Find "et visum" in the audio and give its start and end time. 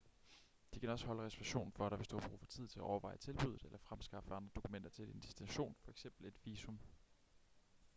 6.05-6.79